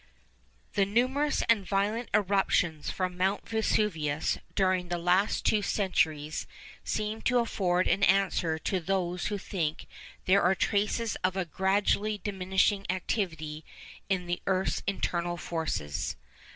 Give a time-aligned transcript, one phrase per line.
[0.73, 6.47] _The numerous and violent eruptions from Mount Vesuvius during the two last centuries
[6.83, 9.85] seem to afford an answer to those who think
[10.25, 13.63] there are traces of a gradually diminishing activity
[14.09, 16.15] in the earth's internal forces.